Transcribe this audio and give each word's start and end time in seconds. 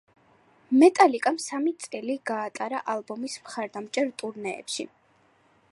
მეტალიკამ 0.83 1.37
სამი 1.43 1.73
წელის 1.83 2.23
გაატარა 2.31 2.81
ალბომის 2.95 3.37
მხარდამჭერ 3.45 4.13
ტურნეებში. 4.23 4.89